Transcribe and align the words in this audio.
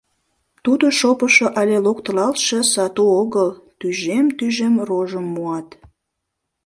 Тудо 0.63 0.85
шопышо 0.99 1.47
але 1.59 1.77
локтылалтше 1.85 2.59
сату 2.73 3.03
огыл, 3.21 3.49
тӱжем-тӱжем 3.79 4.75
рожым 4.87 5.25
муат. 5.33 5.69